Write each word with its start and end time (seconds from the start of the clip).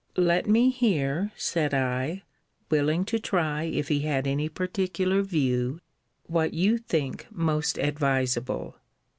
Let 0.17 0.47
me 0.47 0.71
hear, 0.71 1.31
said 1.35 1.75
I, 1.75 2.23
(willing 2.71 3.05
to 3.05 3.19
try 3.19 3.65
if 3.65 3.87
he 3.89 3.99
had 3.99 4.25
any 4.25 4.49
particular 4.49 5.21
view,) 5.21 5.79
what 6.25 6.55
you 6.55 6.79
think 6.79 7.27
most 7.29 7.77
advisable? 7.77 8.77